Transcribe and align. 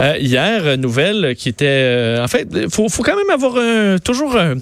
hier, 0.00 0.78
nouvelle 0.78 1.34
qui 1.36 1.48
était... 1.48 2.16
en 2.20 2.28
fait, 2.28 2.48
il 2.52 2.70
faut, 2.70 2.88
quand 3.02 3.16
même 3.16 3.30
avoir 3.30 3.56
un, 3.56 3.98
toujours 3.98 4.36
un, 4.36 4.56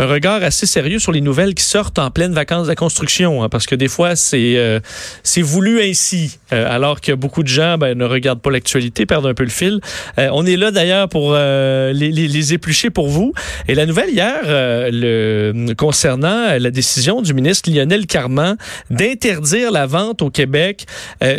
un 0.00 0.06
regard 0.06 0.42
assez 0.42 0.64
sérieux 0.64 0.98
sur 0.98 1.12
les 1.12 1.20
nouvelles 1.20 1.54
qui 1.54 1.62
sortent 1.62 1.98
en 1.98 2.10
pleine 2.10 2.32
vacances 2.32 2.64
de 2.64 2.68
la 2.68 2.74
construction, 2.74 3.42
hein, 3.42 3.50
parce 3.50 3.66
que 3.66 3.74
des 3.74 3.86
fois, 3.86 4.16
c'est 4.16 4.56
euh, 4.56 4.80
c'est 5.22 5.42
voulu 5.42 5.82
ainsi, 5.82 6.38
euh, 6.54 6.64
alors 6.74 7.02
que 7.02 7.12
beaucoup 7.12 7.42
de 7.42 7.48
gens 7.48 7.76
ben, 7.76 7.96
ne 7.96 8.06
regardent 8.06 8.40
pas 8.40 8.50
l'actualité, 8.50 9.04
perdent 9.04 9.26
un 9.26 9.34
peu 9.34 9.44
le 9.44 9.50
fil. 9.50 9.80
Euh, 10.18 10.30
on 10.32 10.46
est 10.46 10.56
là 10.56 10.70
d'ailleurs 10.70 11.10
pour 11.10 11.34
les, 11.34 11.92
les, 11.92 12.28
les, 12.28 12.54
éplucher 12.54 12.88
pour 12.88 13.08
vous. 13.08 13.34
Et 13.68 13.74
la 13.74 13.84
nouvelle 13.84 14.08
hier, 14.08 14.40
le, 14.42 15.74
concernant 15.74 16.56
la 16.58 16.70
décision 16.70 17.20
du 17.20 17.34
ministre 17.34 17.70
Lionel 17.70 18.06
Carman 18.06 18.56
d'interdire 18.88 19.70
la 19.70 19.86
vente 19.86 20.22
au 20.22 20.30
Québec 20.30 20.86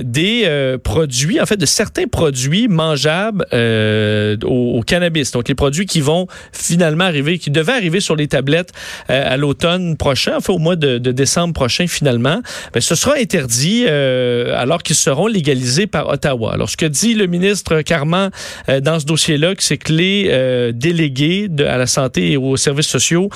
des 0.03 0.77
produits, 0.83 1.41
en 1.41 1.45
fait, 1.45 1.57
de 1.57 1.65
certains 1.65 2.07
produits 2.07 2.67
mangeables 2.67 3.45
au, 3.51 4.77
au, 4.77 4.81
cannabis. 4.83 5.31
Donc, 5.31 5.49
les 5.49 5.55
produits 5.55 5.85
qui 5.85 6.01
vont 6.01 6.27
finalement 6.53 7.05
arriver, 7.05 7.39
qui 7.39 7.49
devaient 7.49 7.73
arriver 7.73 7.99
sur 7.99 8.15
les 8.15 8.27
tablettes 8.27 8.50
euh, 8.53 9.33
à 9.33 9.37
l'automne 9.37 9.97
prochain, 9.97 10.33
enfin 10.37 10.53
au 10.53 10.57
mois 10.57 10.75
de, 10.75 10.97
décembre 10.97 11.53
prochain 11.53 11.87
finalement, 11.87 12.41
ben, 12.73 12.79
ce 12.79 12.95
sera 12.95 13.15
interdit 13.15 13.85
euh, 13.87 14.53
alors 14.57 14.83
qu'ils 14.83 14.95
seront 14.95 15.27
légalisés 15.27 15.87
par 15.87 16.07
Ottawa. 16.09 16.53
Alors 16.53 16.69
ce 16.69 16.77
que 16.77 16.85
dit 16.85 17.13
le 17.13 17.27
ministre 17.27 17.81
Carman 17.81 18.31
euh, 18.69 18.79
dans 18.79 18.99
ce 18.99 19.05
dossier-là, 19.05 19.53
c'est 19.59 19.77
que 19.77 19.93
les 19.93 20.71
délégués 20.73 21.49
à 21.59 21.77
la 21.77 21.87
santé 21.87 22.31
et 22.31 22.37
aux 22.37 22.57
services 22.57 22.87
sociaux 22.87 23.29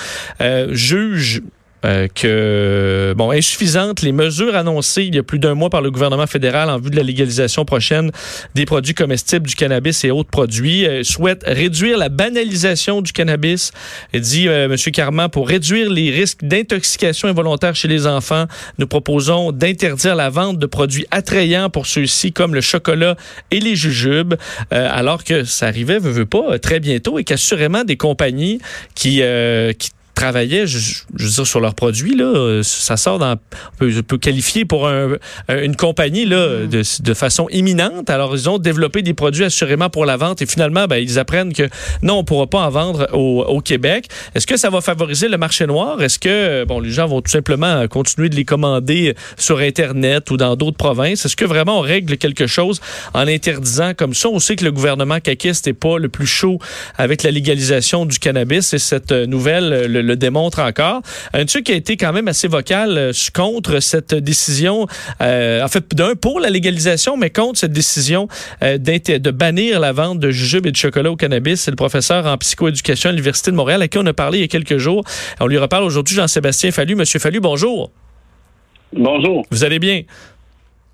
jugent 0.70 1.42
euh, 1.86 2.08
que, 2.12 3.14
bon, 3.16 3.30
insuffisantes 3.30 4.02
les 4.02 4.12
mesures 4.12 4.56
annoncées 4.56 5.04
il 5.04 5.14
y 5.14 5.18
a 5.18 5.22
plus 5.22 5.38
d'un 5.38 5.54
mois 5.54 5.70
par 5.70 5.82
le 5.82 5.90
gouvernement 5.90 6.26
fédéral 6.26 6.68
en 6.68 6.78
vue 6.78 6.90
de 6.90 6.96
la 6.96 7.02
légalisation 7.02 7.64
prochaine 7.64 8.10
des 8.54 8.64
produits 8.64 8.94
comestibles, 8.94 9.46
du 9.46 9.54
cannabis 9.54 10.04
et 10.04 10.10
autres 10.10 10.30
produits, 10.30 10.86
euh, 10.86 11.04
souhaitent 11.04 11.44
réduire 11.46 11.98
la 11.98 12.08
banalisation 12.08 13.02
du 13.02 13.12
cannabis, 13.12 13.72
dit 14.14 14.48
euh, 14.48 14.64
M. 14.64 14.76
Carman, 14.92 15.28
pour 15.28 15.48
réduire 15.48 15.88
les 15.90 16.10
risques 16.10 16.42
d'intoxication 16.42 17.28
involontaire 17.28 17.76
chez 17.76 17.88
les 17.88 18.06
enfants, 18.06 18.46
nous 18.78 18.86
proposons 18.86 19.52
d'interdire 19.52 20.16
la 20.16 20.30
vente 20.30 20.58
de 20.58 20.66
produits 20.66 21.06
attrayants 21.10 21.70
pour 21.70 21.86
ceux-ci, 21.86 22.32
comme 22.32 22.54
le 22.54 22.60
chocolat 22.60 23.16
et 23.50 23.60
les 23.60 23.76
jujubes, 23.76 24.34
alors 24.70 25.24
que 25.24 25.44
ça 25.44 25.66
arrivait, 25.66 25.98
veut, 25.98 26.10
veut 26.10 26.26
pas, 26.26 26.58
très 26.58 26.80
bientôt, 26.80 27.18
et 27.18 27.24
qu'assurément 27.24 27.84
des 27.84 27.96
compagnies 27.96 28.60
qui, 28.94 29.22
qui 29.78 29.90
travaillaient, 30.16 30.66
je, 30.66 30.78
je, 30.78 31.24
veux 31.24 31.30
dire, 31.30 31.46
sur 31.46 31.60
leurs 31.60 31.74
produits. 31.74 32.16
Là, 32.16 32.62
ça 32.64 32.96
sort 32.96 33.20
dans, 33.20 33.36
on 33.80 34.02
peut, 34.02 34.18
qualifier 34.18 34.64
pour 34.64 34.88
un, 34.88 35.16
une 35.48 35.76
compagnie 35.76 36.24
là, 36.24 36.48
mm. 36.48 36.66
de, 36.68 37.02
de, 37.02 37.14
façon 37.14 37.46
imminente. 37.50 38.10
Alors, 38.10 38.34
ils 38.34 38.50
ont 38.50 38.58
développé 38.58 39.02
des 39.02 39.14
produits 39.14 39.44
assurément 39.44 39.90
pour 39.90 40.06
la 40.06 40.16
vente 40.16 40.42
et 40.42 40.46
finalement, 40.46 40.86
ben, 40.86 40.96
ils 40.96 41.18
apprennent 41.18 41.52
que 41.52 41.68
non, 42.02 42.14
on 42.14 42.18
ne 42.18 42.22
pourra 42.22 42.46
pas 42.48 42.60
en 42.60 42.70
vendre 42.70 43.08
au, 43.12 43.44
au 43.44 43.60
Québec. 43.60 44.08
Est-ce 44.34 44.46
que 44.46 44.56
ça 44.56 44.70
va 44.70 44.80
favoriser 44.80 45.28
le 45.28 45.36
marché 45.36 45.66
noir? 45.66 46.02
Est-ce 46.02 46.18
que 46.18 46.64
bon, 46.64 46.80
les 46.80 46.90
gens 46.90 47.06
vont 47.06 47.20
tout 47.20 47.30
simplement 47.30 47.86
continuer 47.88 48.28
de 48.28 48.36
les 48.36 48.44
commander 48.44 49.14
sur 49.36 49.58
Internet 49.58 50.30
ou 50.30 50.38
dans 50.38 50.56
d'autres 50.56 50.78
provinces? 50.78 51.26
Est-ce 51.26 51.36
que 51.36 51.44
vraiment 51.44 51.78
on 51.78 51.82
règle 51.82 52.16
quelque 52.16 52.46
chose 52.46 52.80
en 53.12 53.28
interdisant 53.28 53.92
comme 53.94 54.14
ça? 54.14 54.30
On 54.30 54.38
sait 54.38 54.56
que 54.56 54.64
le 54.64 54.72
gouvernement 54.72 55.20
caquiste 55.20 55.66
n'est 55.66 55.74
pas 55.74 55.98
le 55.98 56.08
plus 56.08 56.26
chaud 56.26 56.58
avec 56.96 57.22
la 57.22 57.30
légalisation 57.30 58.06
du 58.06 58.18
cannabis 58.18 58.72
et 58.72 58.78
cette 58.78 59.12
nouvelle, 59.12 59.86
le, 59.86 60.05
le 60.06 60.16
démontre 60.16 60.60
encore. 60.60 61.02
Un 61.32 61.44
truc 61.44 61.64
qui 61.64 61.72
a 61.72 61.74
été 61.74 61.96
quand 61.96 62.12
même 62.12 62.28
assez 62.28 62.48
vocal 62.48 62.96
euh, 62.96 63.12
contre 63.34 63.80
cette 63.80 64.14
décision, 64.14 64.86
euh, 65.20 65.62
en 65.62 65.68
fait, 65.68 65.94
d'un 65.94 66.14
pour 66.14 66.40
la 66.40 66.50
légalisation, 66.50 67.16
mais 67.16 67.30
contre 67.30 67.58
cette 67.58 67.72
décision 67.72 68.28
euh, 68.62 68.78
de 68.78 69.30
bannir 69.30 69.80
la 69.80 69.92
vente 69.92 70.18
de 70.18 70.30
jujubes 70.30 70.66
et 70.66 70.72
de 70.72 70.76
chocolat 70.76 71.10
au 71.10 71.16
cannabis. 71.16 71.60
C'est 71.60 71.70
le 71.70 71.76
professeur 71.76 72.26
en 72.26 72.36
psychoéducation 72.38 73.10
à 73.10 73.12
l'Université 73.12 73.50
de 73.50 73.56
Montréal 73.56 73.82
à 73.82 73.88
qui 73.88 73.98
on 73.98 74.06
a 74.06 74.12
parlé 74.12 74.38
il 74.38 74.40
y 74.42 74.44
a 74.44 74.48
quelques 74.48 74.78
jours. 74.78 75.04
On 75.40 75.46
lui 75.46 75.58
reparle 75.58 75.84
aujourd'hui, 75.84 76.14
Jean-Sébastien 76.16 76.70
Fallu. 76.70 76.94
Monsieur 76.94 77.18
Fallu, 77.18 77.40
bonjour. 77.40 77.90
Bonjour. 78.92 79.44
Vous 79.50 79.64
allez 79.64 79.78
bien? 79.78 80.02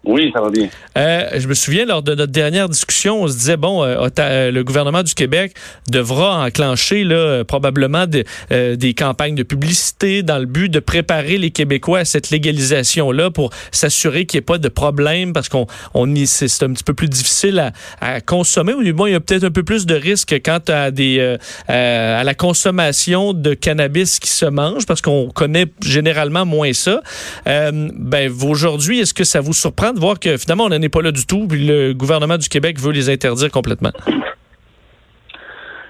Oui, 0.05 0.33
ça 0.35 0.41
va 0.41 0.51
bien. 0.51 0.69
Euh, 0.99 1.39
je 1.39 1.47
me 1.47 1.55
souviens, 1.55 1.87
lors 1.87 2.03
de 2.03 2.17
notre 2.17 2.33
dernière 2.33 2.69
discussion, 2.69 3.23
on 3.23 3.29
se 3.29 3.35
disait, 3.35 3.57
bon, 3.57 3.85
euh, 3.85 4.09
euh, 4.19 4.51
le 4.51 4.65
gouvernement 4.65 5.05
du 5.05 5.15
Québec 5.15 5.55
devra 5.89 6.45
enclencher 6.45 7.05
là, 7.05 7.45
probablement 7.45 8.07
des 8.07 8.95
campagnes 8.95 9.37
de 9.37 9.45
publicité 9.45 10.23
dans 10.23 10.39
le 10.39 10.47
but 10.47 10.69
de 10.69 10.81
préparer 10.81 11.39
les 11.39 11.51
Québécois 11.51 12.01
à 12.01 12.05
cette 12.05 12.31
légalisation-là 12.31 13.31
pour 13.31 13.51
s'assurer 13.71 14.27
qu'il 14.27 14.39
n'y 14.39 14.43
ait 14.43 14.45
pas 14.45 14.59
de 14.59 14.69
problème 14.69 15.33
parce 15.33 15.49
qu'on 15.49 15.67
on 15.95 16.13
c'est 16.27 16.63
un 16.63 16.73
petit 16.73 16.85
peu 16.85 16.95
plus 16.95 17.09
difficile 17.09 17.73
à, 18.01 18.21
consommer. 18.21 18.75
Ou 18.75 18.83
du 18.83 18.93
moins, 18.93 19.09
il 19.09 19.13
y 19.13 19.15
a 19.15 19.21
peut-être 19.21 19.45
un 19.45 19.51
peu 19.51 19.63
plus 19.63 19.87
de 19.87 19.95
risques 19.95 20.35
quant 20.45 20.61
à, 20.69 20.91
des, 20.91 21.37
à 21.69 22.25
la 22.25 22.35
consommation 22.35 23.33
de 23.33 23.55
cannabis 23.55 24.19
qui 24.19 24.31
se 24.31 24.47
mange 24.47 24.85
parce 24.85 25.01
qu'on 25.01 25.29
connaît 25.29 25.67
généralement 25.81 26.45
moins 26.45 26.73
ça. 26.73 27.03
ben, 27.47 28.33
aujourd'hui, 28.43 29.01
est-ce 29.01 29.15
que 29.15 29.25
ça 29.25 29.41
vous 29.41 29.53
surprend 29.53 29.92
de 29.93 30.01
voir 30.01 30.19
que 30.19 30.37
finalement, 30.37 30.65
on 30.65 30.69
n'en 30.69 30.81
est 30.81 30.89
pas 30.89 31.03
là 31.03 31.13
du 31.13 31.27
tout, 31.27 31.47
puis 31.47 31.67
le 31.67 31.93
gouvernement 31.93 32.39
du 32.39 32.49
Québec 32.49 32.79
veut 32.81 32.93
les 32.93 33.11
interdire 33.11 33.51
complètement. 33.51 33.93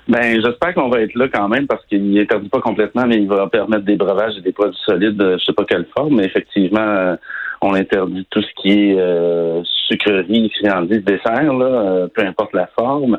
Ben, 0.08 0.40
j'espère 0.44 0.74
qu'on 0.74 0.88
va 0.88 1.00
être 1.00 1.14
là 1.14 1.28
quand 1.28 1.48
même 1.48 1.66
parce 1.66 1.84
qu'il 1.86 2.12
n'interdit 2.12 2.48
pas 2.48 2.60
complètement, 2.60 3.06
mais 3.06 3.18
il 3.18 3.28
va 3.28 3.46
permettre 3.46 3.84
des 3.84 3.96
breuvages 3.96 4.36
et 4.36 4.40
des 4.40 4.52
produits 4.52 4.78
solides, 4.84 5.16
je 5.38 5.44
sais 5.44 5.52
pas 5.52 5.64
quelle 5.64 5.86
forme, 5.96 6.16
mais 6.16 6.24
effectivement, 6.24 6.80
euh, 6.80 7.14
on 7.62 7.74
interdit 7.74 8.26
tout 8.30 8.42
ce 8.42 8.48
qui 8.60 8.70
est 8.70 8.96
euh, 8.98 9.62
sucreries, 9.88 10.50
friandises, 10.58 11.04
desserts, 11.04 11.54
là, 11.54 11.66
euh, 11.66 12.08
peu 12.08 12.26
importe 12.26 12.52
la 12.54 12.68
forme. 12.78 13.16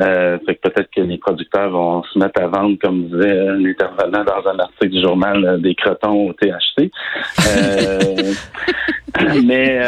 Euh, 0.00 0.38
fait 0.46 0.54
que 0.54 0.68
peut-être 0.68 0.88
que 0.94 1.02
les 1.02 1.18
producteurs 1.18 1.70
vont 1.70 2.02
se 2.04 2.18
mettre 2.18 2.40
à 2.40 2.46
vendre, 2.46 2.78
comme 2.82 3.08
disait 3.08 3.48
un 3.48 3.62
intervenant 3.64 4.24
dans 4.24 4.48
un 4.50 4.58
article 4.58 4.90
du 4.90 5.02
journal, 5.02 5.44
euh, 5.44 5.58
des 5.58 5.74
crotons 5.74 6.30
au 6.30 6.32
THC. 6.32 6.90
mais 9.44 9.80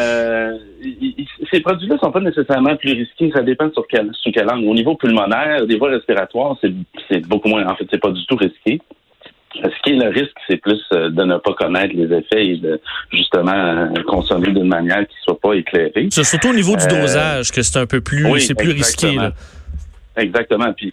ces 1.50 1.60
produits-là 1.60 1.96
sont 1.98 2.12
pas 2.12 2.20
nécessairement 2.20 2.76
plus 2.76 2.92
risqués. 2.92 3.32
Ça 3.34 3.42
dépend 3.42 3.70
sur 3.72 3.86
quel, 3.88 4.10
sur 4.12 4.30
quel 4.32 4.50
angle. 4.50 4.68
Au 4.68 4.74
niveau 4.74 4.96
pulmonaire, 4.96 5.66
des 5.66 5.78
voies 5.78 5.90
respiratoires, 5.90 6.56
c'est 6.60 7.26
beaucoup 7.26 7.48
moins. 7.48 7.66
En 7.66 7.74
fait, 7.74 7.86
c'est 7.90 8.00
pas 8.00 8.10
du 8.10 8.24
tout 8.26 8.36
risqué. 8.36 8.80
Le 9.86 10.08
risque, 10.08 10.36
c'est 10.48 10.56
plus 10.56 10.82
euh, 10.92 11.10
de 11.10 11.24
ne 11.24 11.36
pas 11.36 11.52
connaître 11.52 11.94
les 11.94 12.10
effets 12.16 12.46
et 12.46 12.56
de 12.56 12.80
justement 13.12 13.52
euh, 13.52 13.88
consommer 14.06 14.50
d'une 14.52 14.68
manière 14.68 15.06
qui 15.06 15.16
soit 15.22 15.38
pas 15.38 15.54
éclairée. 15.54 16.08
C'est 16.10 16.24
surtout 16.24 16.48
au 16.48 16.54
niveau 16.54 16.76
du 16.76 16.84
euh, 16.84 17.00
dosage 17.00 17.50
que 17.50 17.62
c'est 17.62 17.78
un 17.78 17.86
peu 17.86 18.00
plus, 18.00 18.40
c'est 18.40 18.54
plus 18.54 18.72
risqué. 18.72 19.16
Exactement. 20.16 20.72
Puis 20.72 20.92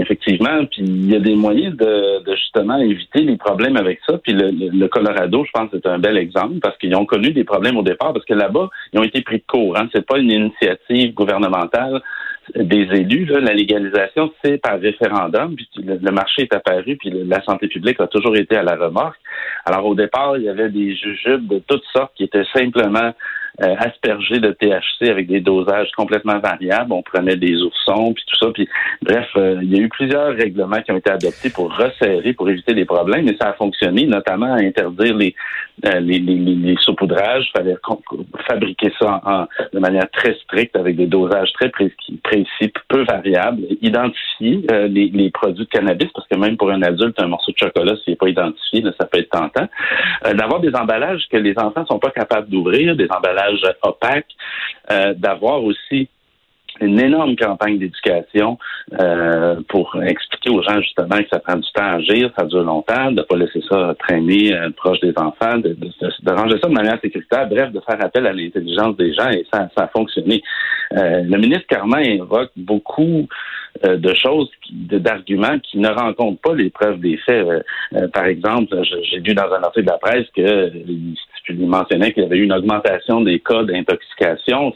effectivement, 0.00 0.64
puis 0.66 0.82
il 0.82 1.10
y 1.10 1.16
a 1.16 1.20
des 1.20 1.36
moyens 1.36 1.76
de, 1.76 2.22
justement 2.34 2.76
éviter 2.78 3.20
les 3.20 3.36
problèmes 3.36 3.76
avec 3.76 4.00
ça. 4.06 4.18
Puis 4.18 4.32
le, 4.34 4.86
Colorado, 4.88 5.44
je 5.44 5.50
pense, 5.52 5.70
c'est 5.72 5.86
un 5.86 6.00
bel 6.00 6.16
exemple 6.18 6.58
parce 6.60 6.76
qu'ils 6.78 6.94
ont 6.96 7.06
connu 7.06 7.30
des 7.30 7.44
problèmes 7.44 7.76
au 7.76 7.82
départ 7.82 8.12
parce 8.12 8.24
que 8.24 8.34
là-bas, 8.34 8.68
ils 8.92 8.98
ont 8.98 9.04
été 9.04 9.22
pris 9.22 9.38
de 9.38 9.44
court. 9.46 9.78
Hein. 9.78 9.88
C'est 9.94 10.04
pas 10.04 10.18
une 10.18 10.32
initiative 10.32 11.14
gouvernementale 11.14 12.02
des 12.54 12.88
élus. 12.92 13.24
La 13.24 13.52
légalisation, 13.52 14.32
c'est 14.44 14.58
par 14.58 14.78
référendum, 14.78 15.54
puis 15.54 15.68
le, 15.76 16.10
marché 16.10 16.42
est 16.42 16.54
apparu, 16.54 16.96
puis 16.96 17.10
la 17.10 17.42
santé 17.42 17.68
publique 17.68 18.00
a 18.00 18.06
toujours 18.06 18.36
été 18.36 18.56
à 18.56 18.62
la 18.62 18.76
remorque. 18.76 19.18
Alors 19.64 19.86
au 19.86 19.94
départ, 19.94 20.36
il 20.36 20.44
y 20.44 20.48
avait 20.48 20.70
des 20.70 20.94
jujubes 20.96 21.46
de 21.46 21.58
toutes 21.66 21.84
sortes 21.92 22.12
qui 22.16 22.24
étaient 22.24 22.46
simplement 22.54 23.12
euh, 23.60 23.74
de 23.74 24.52
THC 24.52 25.10
avec 25.10 25.26
des 25.26 25.40
dosages 25.40 25.90
complètement 25.96 26.38
variables. 26.38 26.92
On 26.92 27.02
prenait 27.02 27.36
des 27.36 27.60
oursons, 27.62 28.12
puis 28.14 28.24
tout 28.26 28.36
ça. 28.38 28.50
Puis 28.52 28.68
bref, 29.02 29.28
euh, 29.36 29.58
il 29.62 29.76
y 29.76 29.78
a 29.78 29.82
eu 29.82 29.88
plusieurs 29.88 30.34
règlements 30.34 30.80
qui 30.80 30.92
ont 30.92 30.96
été 30.96 31.10
adoptés 31.10 31.50
pour 31.50 31.74
resserrer, 31.74 32.32
pour 32.32 32.48
éviter 32.48 32.74
des 32.74 32.84
problèmes, 32.84 33.28
et 33.28 33.36
ça 33.40 33.50
a 33.50 33.52
fonctionné, 33.54 34.06
notamment 34.06 34.54
à 34.54 34.60
interdire 34.62 35.16
les 35.16 35.34
euh, 35.86 35.98
les, 35.98 36.20
les, 36.20 36.36
les, 36.36 36.76
saupoudrages. 36.80 37.50
Il 37.54 37.58
fallait 37.58 37.76
fabriquer 38.46 38.92
ça 39.00 39.20
en, 39.24 39.46
de 39.72 39.80
manière 39.80 40.08
très 40.12 40.34
stricte 40.44 40.76
avec 40.76 40.94
des 40.96 41.06
dosages 41.06 41.52
très 41.54 41.70
précis, 41.70 42.72
peu 42.88 43.04
variables. 43.04 43.62
Identifier 43.80 44.64
euh, 44.70 44.86
les, 44.86 45.08
les, 45.08 45.30
produits 45.30 45.64
de 45.64 45.70
cannabis, 45.70 46.08
parce 46.14 46.28
que 46.28 46.36
même 46.36 46.56
pour 46.56 46.70
un 46.70 46.82
adulte, 46.82 47.20
un 47.20 47.26
morceau 47.26 47.50
de 47.50 47.58
chocolat, 47.58 47.94
s'il 48.04 48.12
n'est 48.12 48.16
pas 48.16 48.28
identifié, 48.28 48.84
ça 48.96 49.06
peut 49.06 49.18
être 49.18 49.30
tentant. 49.30 49.66
Euh, 50.26 50.34
d'avoir 50.34 50.60
des 50.60 50.72
emballages 50.76 51.24
que 51.30 51.36
les 51.36 51.58
enfants 51.58 51.84
sont 51.86 51.98
pas 51.98 52.10
capables 52.10 52.48
d'ouvrir, 52.48 52.94
des 52.94 53.08
emballages 53.10 53.41
opaques. 53.82 54.34
d'avoir 55.16 55.62
aussi 55.62 56.08
une 56.80 56.98
énorme 57.00 57.36
campagne 57.36 57.78
d'éducation 57.78 58.58
euh, 59.00 59.60
pour 59.68 59.94
expliquer 60.02 60.50
aux 60.50 60.62
gens 60.62 60.80
justement 60.80 61.18
que 61.18 61.28
ça 61.32 61.38
prend 61.38 61.56
du 61.56 61.70
temps 61.72 61.82
à 61.82 61.94
agir, 61.94 62.30
ça 62.36 62.44
dure 62.46 62.62
longtemps, 62.62 63.10
de 63.10 63.16
ne 63.16 63.22
pas 63.22 63.36
laisser 63.36 63.60
ça 63.68 63.94
traîner 63.98 64.54
euh, 64.54 64.70
proche 64.70 65.00
des 65.00 65.12
enfants, 65.16 65.58
de, 65.58 65.76
ranger 66.30 66.58
ça 66.60 66.68
de 66.68 66.74
manière 66.74 66.98
sécuritaire, 67.00 67.48
bref, 67.48 67.72
de 67.72 67.80
faire 67.80 68.02
appel 68.04 68.26
à 68.26 68.32
l'intelligence 68.32 68.96
des 68.96 69.12
gens 69.12 69.30
et 69.30 69.46
ça, 69.52 69.68
a 69.76 69.88
fonctionné. 69.88 70.42
Euh, 70.96 71.22
le 71.22 71.38
ministre 71.38 71.66
Carman 71.68 72.02
évoque 72.02 72.50
beaucoup 72.56 73.28
de 73.82 74.14
choses, 74.14 74.50
d'arguments 74.70 75.58
qui 75.60 75.78
ne 75.78 75.88
rencontrent 75.88 76.40
pas 76.42 76.54
les 76.54 76.68
preuves 76.68 77.00
des 77.00 77.16
faits. 77.16 77.46
par 78.12 78.26
exemple, 78.26 78.76
j'ai 78.82 79.18
lu 79.18 79.34
dans 79.34 79.50
un 79.50 79.62
article 79.62 79.86
de 79.86 79.90
la 79.90 79.98
presse 79.98 80.26
que 80.36 80.70
il 81.48 81.66
mentionnait 81.66 82.12
qu'il 82.12 82.22
y 82.22 82.26
avait 82.26 82.38
eu 82.38 82.44
une 82.44 82.52
augmentation 82.52 83.20
des 83.20 83.40
cas 83.40 83.62
d'intoxication 83.64 84.74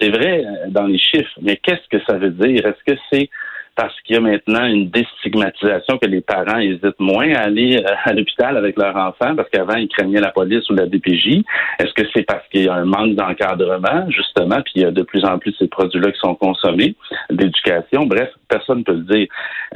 c'est 0.00 0.10
vrai 0.10 0.44
dans 0.68 0.86
les 0.86 0.98
chiffres, 0.98 1.38
mais 1.40 1.56
qu'est-ce 1.56 1.88
que 1.88 2.02
ça 2.04 2.18
veut 2.18 2.30
dire? 2.30 2.66
Est-ce 2.66 2.92
que 2.92 2.98
c'est 3.10 3.30
parce 3.76 3.94
qu'il 4.00 4.16
y 4.16 4.18
a 4.18 4.22
maintenant 4.22 4.64
une 4.64 4.88
déstigmatisation 4.88 5.98
que 5.98 6.06
les 6.06 6.22
parents 6.22 6.58
hésitent 6.58 6.98
moins 6.98 7.32
à 7.34 7.42
aller 7.42 7.76
euh, 7.76 7.94
à 8.04 8.12
l'hôpital 8.14 8.56
avec 8.56 8.76
leur 8.78 8.96
enfant 8.96 9.36
parce 9.36 9.48
qu'avant 9.50 9.76
ils 9.76 9.88
craignaient 9.88 10.20
la 10.20 10.30
police 10.30 10.68
ou 10.70 10.74
la 10.74 10.86
DPJ. 10.86 11.42
Est-ce 11.78 11.92
que 11.92 12.08
c'est 12.14 12.22
parce 12.22 12.46
qu'il 12.48 12.64
y 12.64 12.68
a 12.68 12.74
un 12.74 12.86
manque 12.86 13.14
d'encadrement 13.14 14.10
justement 14.10 14.56
puis 14.62 14.72
il 14.76 14.82
y 14.82 14.84
a 14.86 14.90
de 14.90 15.02
plus 15.02 15.24
en 15.26 15.38
plus 15.38 15.54
ces 15.58 15.68
produits-là 15.68 16.10
qui 16.10 16.18
sont 16.18 16.34
consommés, 16.34 16.96
d'éducation? 17.30 18.06
Bref, 18.06 18.30
personne 18.48 18.78
ne 18.78 18.84
peut 18.84 18.94
le 18.94 19.02
dire. 19.02 19.28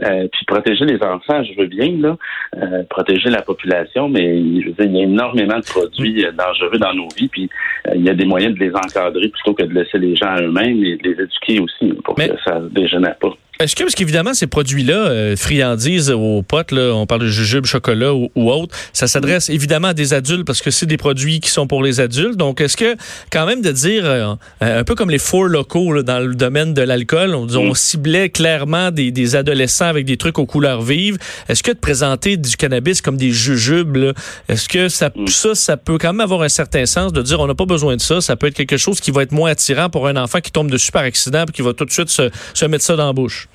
Euh, 0.02 0.28
puis 0.32 0.46
protéger 0.46 0.86
les 0.86 1.02
enfants, 1.02 1.42
je 1.44 1.60
veux 1.60 1.66
bien 1.66 1.92
là, 1.98 2.16
euh, 2.56 2.82
protéger 2.88 3.28
la 3.28 3.42
population, 3.42 4.08
mais 4.08 4.60
je 4.62 4.68
veux 4.68 4.72
dire, 4.72 4.86
il 4.86 4.96
y 4.96 5.00
a 5.00 5.04
énormément 5.04 5.58
de 5.58 5.64
produits 5.64 6.24
dangereux 6.36 6.78
dans 6.78 6.94
nos 6.94 7.08
vies 7.16 7.28
puis 7.28 7.50
il 7.94 8.02
y 8.02 8.08
a 8.08 8.14
des 8.14 8.24
moyens 8.24 8.54
de 8.54 8.60
les 8.60 8.74
encadrer 8.74 9.28
plutôt 9.28 9.52
que 9.52 9.64
de 9.64 9.74
laisser 9.74 9.98
les 9.98 10.16
gens 10.16 10.30
à 10.30 10.40
eux-mêmes 10.40 10.82
et 10.84 10.96
de 10.96 11.02
les 11.02 11.22
éduquer 11.22 11.60
aussi 11.60 11.92
pour 12.02 12.14
que 12.14 12.22
ça 12.44 12.60
ne 12.60 12.68
dégénère 12.68 13.16
pas. 13.16 13.34
Est-ce 13.60 13.76
que, 13.76 13.82
parce 13.82 13.94
qu'évidemment, 13.94 14.32
ces 14.32 14.46
produits-là, 14.46 14.94
euh, 14.94 15.36
friandises 15.36 16.10
aux 16.10 16.40
potes, 16.40 16.72
là, 16.72 16.94
on 16.94 17.04
parle 17.04 17.20
de 17.20 17.26
jujube, 17.26 17.66
chocolat 17.66 18.14
ou, 18.14 18.30
ou 18.34 18.50
autre, 18.50 18.74
ça 18.94 19.06
s'adresse 19.06 19.50
évidemment 19.50 19.88
à 19.88 19.94
des 19.94 20.14
adultes 20.14 20.46
parce 20.46 20.62
que 20.62 20.70
c'est 20.70 20.86
des 20.86 20.96
produits 20.96 21.40
qui 21.40 21.50
sont 21.50 21.66
pour 21.66 21.82
les 21.82 22.00
adultes. 22.00 22.38
Donc, 22.38 22.62
est-ce 22.62 22.78
que, 22.78 22.96
quand 23.30 23.44
même, 23.44 23.60
de 23.60 23.70
dire, 23.70 24.04
euh, 24.06 24.34
un 24.62 24.82
peu 24.84 24.94
comme 24.94 25.10
les 25.10 25.18
fours 25.18 25.44
locaux 25.44 26.02
dans 26.02 26.20
le 26.20 26.34
domaine 26.34 26.72
de 26.72 26.80
l'alcool, 26.80 27.34
on, 27.34 27.54
on, 27.54 27.74
ciblait 27.74 28.30
clairement 28.30 28.90
des, 28.90 29.10
des, 29.10 29.36
adolescents 29.36 29.84
avec 29.84 30.06
des 30.06 30.16
trucs 30.16 30.38
aux 30.38 30.46
couleurs 30.46 30.80
vives. 30.80 31.18
Est-ce 31.50 31.62
que 31.62 31.72
de 31.72 31.78
présenter 31.78 32.38
du 32.38 32.56
cannabis 32.56 33.02
comme 33.02 33.18
des 33.18 33.30
jujubes, 33.30 34.14
est-ce 34.48 34.70
que 34.70 34.88
ça, 34.88 35.10
mm. 35.14 35.26
ça, 35.26 35.54
ça 35.54 35.76
peut 35.76 35.98
quand 35.98 36.14
même 36.14 36.20
avoir 36.20 36.40
un 36.40 36.48
certain 36.48 36.86
sens 36.86 37.12
de 37.12 37.20
dire 37.20 37.38
on 37.40 37.46
n'a 37.46 37.54
pas 37.54 37.66
besoin 37.66 37.96
de 37.96 38.00
ça, 38.00 38.22
ça 38.22 38.36
peut 38.36 38.46
être 38.46 38.54
quelque 38.54 38.78
chose 38.78 39.00
qui 39.00 39.10
va 39.10 39.22
être 39.22 39.32
moins 39.32 39.50
attirant 39.50 39.90
pour 39.90 40.06
un 40.06 40.16
enfant 40.16 40.40
qui 40.40 40.50
tombe 40.50 40.70
dessus 40.70 40.92
par 40.92 41.02
accident 41.02 41.44
et 41.46 41.52
qui 41.52 41.60
va 41.60 41.74
tout 41.74 41.84
de 41.84 41.92
suite 41.92 42.08
se, 42.08 42.30
se 42.54 42.64
mettre 42.64 42.84
ça 42.84 42.96
dans 42.96 43.06
la 43.06 43.12
bouche? 43.12 43.49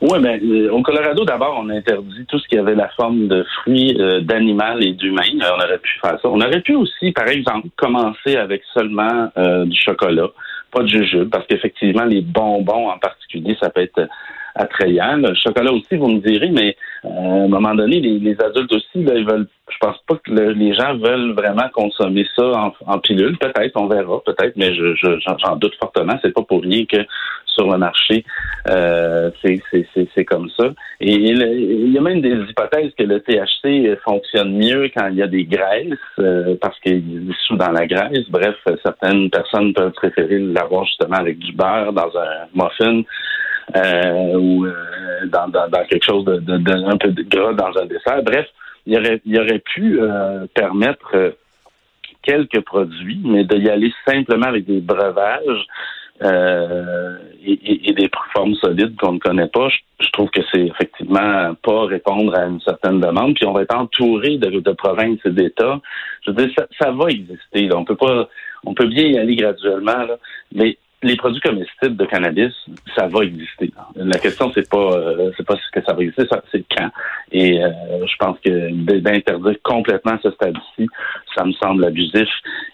Oui, 0.00 0.18
ben, 0.20 0.40
au 0.70 0.82
Colorado, 0.82 1.24
d'abord, 1.24 1.60
on 1.62 1.68
a 1.68 1.74
interdit 1.74 2.24
tout 2.26 2.38
ce 2.38 2.48
qui 2.48 2.58
avait 2.58 2.74
la 2.74 2.88
forme 2.90 3.28
de 3.28 3.44
fruits, 3.60 3.96
euh, 4.00 4.20
d'animal 4.20 4.84
et 4.84 4.92
d'humain. 4.92 5.22
Euh, 5.40 5.50
on 5.56 5.62
aurait 5.62 5.78
pu 5.78 5.98
faire 6.00 6.18
ça. 6.20 6.28
On 6.28 6.40
aurait 6.40 6.60
pu 6.60 6.74
aussi, 6.74 7.12
par 7.12 7.28
exemple, 7.28 7.68
commencer 7.76 8.36
avec 8.36 8.62
seulement 8.74 9.30
euh, 9.36 9.64
du 9.64 9.78
chocolat, 9.80 10.28
pas 10.72 10.82
de 10.82 10.88
jujube, 10.88 11.30
parce 11.30 11.46
qu'effectivement, 11.46 12.04
les 12.04 12.22
bonbons 12.22 12.88
en 12.88 12.98
particulier, 12.98 13.56
ça 13.60 13.70
peut 13.70 13.82
être 13.82 14.08
attrayant. 14.54 15.16
Le 15.16 15.34
chocolat 15.34 15.72
aussi, 15.72 15.96
vous 15.96 16.08
me 16.08 16.20
direz, 16.20 16.50
mais 16.50 16.76
à 17.04 17.08
un 17.08 17.48
moment 17.48 17.74
donné, 17.74 18.00
les, 18.00 18.36
adultes 18.40 18.72
aussi, 18.72 19.04
là, 19.04 19.14
ils 19.14 19.26
veulent. 19.26 19.48
Je 19.70 19.78
pense 19.80 19.96
pas 20.06 20.16
que 20.16 20.30
les 20.30 20.74
gens 20.74 20.96
veulent 20.98 21.32
vraiment 21.32 21.68
consommer 21.72 22.26
ça 22.36 22.44
en, 22.44 22.72
en 22.86 22.98
pilule. 22.98 23.38
Peut-être, 23.38 23.72
on 23.76 23.86
verra, 23.86 24.20
peut-être, 24.24 24.54
mais 24.56 24.74
je, 24.74 24.94
j'en 25.38 25.56
doute 25.56 25.74
fortement. 25.80 26.18
C'est 26.22 26.34
pas 26.34 26.42
pour 26.42 26.62
rien 26.62 26.84
que 26.84 26.98
sur 27.54 27.70
le 27.70 27.78
marché, 27.78 28.24
euh, 28.68 29.30
c'est 29.42 30.24
comme 30.24 30.48
ça. 30.58 30.68
Et 31.00 31.12
il 31.12 31.92
y 31.92 31.98
a 31.98 32.00
même 32.00 32.20
des 32.20 32.34
hypothèses 32.34 32.92
que 32.98 33.04
le 33.04 33.20
THC 33.20 33.98
fonctionne 34.04 34.56
mieux 34.56 34.90
quand 34.96 35.08
il 35.08 35.16
y 35.16 35.22
a 35.22 35.26
des 35.26 35.44
graisses, 35.44 35.92
euh, 36.18 36.56
parce 36.60 36.78
qu'il 36.80 37.30
est 37.30 37.56
dans 37.56 37.72
la 37.72 37.86
graisse. 37.86 38.28
Bref, 38.30 38.56
certaines 38.82 39.30
personnes 39.30 39.74
peuvent 39.74 39.92
préférer 39.92 40.38
l'avoir 40.38 40.84
justement 40.86 41.16
avec 41.16 41.38
du 41.38 41.52
beurre 41.52 41.92
dans 41.92 42.10
un 42.16 42.46
muffin. 42.54 43.02
Euh, 43.74 44.34
ou 44.34 44.66
euh, 44.66 44.74
dans, 45.26 45.48
dans, 45.48 45.68
dans, 45.68 45.84
quelque 45.86 46.04
chose 46.04 46.24
de, 46.24 46.36
de, 46.36 46.58
de, 46.58 46.72
un 46.72 46.96
peu 46.98 47.10
de 47.10 47.22
gras 47.22 47.54
dans 47.54 47.80
un 47.80 47.86
dessert. 47.86 48.22
Bref, 48.22 48.46
il 48.86 48.98
aurait, 48.98 49.20
il 49.24 49.38
aurait 49.40 49.60
pu 49.60 49.98
euh, 50.00 50.46
permettre 50.54 51.34
quelques 52.22 52.60
produits, 52.60 53.20
mais 53.24 53.44
d'y 53.44 53.68
aller 53.70 53.92
simplement 54.06 54.46
avec 54.46 54.66
des 54.66 54.80
breuvages 54.80 55.66
euh, 56.22 57.16
et, 57.44 57.88
et, 57.88 57.92
des 57.94 58.10
formes 58.32 58.54
solides 58.56 58.96
qu'on 58.96 59.12
ne 59.12 59.18
connaît 59.18 59.48
pas, 59.48 59.68
je, 60.00 60.10
trouve 60.10 60.30
que 60.30 60.42
c'est 60.52 60.66
effectivement 60.66 61.54
pas 61.62 61.86
répondre 61.86 62.36
à 62.36 62.44
une 62.44 62.60
certaine 62.60 63.00
demande. 63.00 63.34
Puis 63.34 63.46
on 63.46 63.52
va 63.52 63.62
être 63.62 63.74
entouré 63.74 64.36
de, 64.36 64.60
de 64.60 64.72
provinces 64.72 65.18
et 65.24 65.30
d'États. 65.30 65.80
Je 66.24 66.30
veux 66.30 66.36
dire, 66.36 66.54
ça, 66.56 66.66
ça 66.80 66.92
va 66.92 67.08
exister. 67.08 67.66
Là. 67.66 67.76
On 67.76 67.84
peut 67.84 67.96
pas, 67.96 68.28
on 68.64 68.74
peut 68.74 68.86
bien 68.86 69.06
y 69.06 69.18
aller 69.18 69.34
graduellement, 69.34 70.04
là, 70.04 70.18
mais 70.54 70.76
les 71.02 71.16
produits 71.16 71.40
comestibles 71.40 71.96
de 71.96 72.04
cannabis, 72.04 72.52
ça 72.94 73.08
va 73.08 73.24
exister. 73.24 73.72
La 73.96 74.18
question, 74.18 74.52
c'est 74.54 74.68
pas 74.68 74.92
euh, 74.92 75.30
c'est 75.36 75.46
pas 75.46 75.56
ce 75.56 75.78
que 75.78 75.84
ça 75.84 75.94
va 75.94 76.02
exister, 76.02 76.24
c'est 76.50 76.64
quand. 76.76 76.90
Et 77.32 77.62
euh, 77.62 77.68
je 78.06 78.16
pense 78.18 78.38
que 78.44 79.00
d'interdire 79.00 79.56
complètement 79.64 80.16
ce 80.22 80.30
stade-ci, 80.30 80.88
ça 81.34 81.44
me 81.44 81.52
semble 81.52 81.84
abusif. 81.84 82.28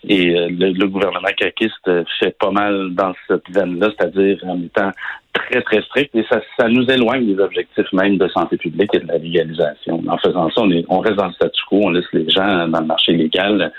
Et 0.06 0.38
euh, 0.38 0.48
le, 0.50 0.86
gouvernement 0.86 1.28
caquiste 1.36 1.90
fait 2.18 2.36
pas 2.38 2.50
mal 2.50 2.94
dans 2.94 3.12
cette 3.26 3.48
veine-là, 3.50 3.88
c'est-à-dire 3.96 4.38
en 4.46 4.60
étant 4.62 4.90
très, 5.32 5.62
très 5.62 5.82
strict 5.82 6.14
et 6.14 6.24
ça, 6.30 6.40
ça 6.58 6.68
nous 6.68 6.84
éloigne 6.90 7.26
des 7.26 7.40
objectifs 7.40 7.92
même 7.92 8.18
de 8.18 8.28
santé 8.28 8.56
publique 8.56 8.94
et 8.94 9.00
de 9.00 9.08
la 9.08 9.18
légalisation. 9.18 10.02
En 10.08 10.18
faisant 10.18 10.50
ça, 10.50 10.62
on, 10.62 10.70
est, 10.70 10.84
on 10.88 11.00
reste 11.00 11.16
dans 11.16 11.26
le 11.26 11.32
statu 11.32 11.60
quo, 11.68 11.80
on 11.84 11.90
laisse 11.90 12.04
les 12.12 12.28
gens 12.28 12.68
dans 12.68 12.80
le 12.80 12.86
marché 12.86 13.12
légal, 13.12 13.72